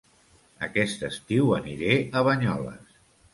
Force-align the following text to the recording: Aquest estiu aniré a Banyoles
Aquest 0.67 1.05
estiu 1.09 1.53
aniré 1.59 1.99
a 2.15 2.25
Banyoles 2.31 2.99